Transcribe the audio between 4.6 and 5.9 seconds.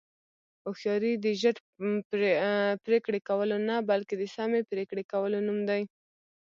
پرېکړې کولو نوم دی.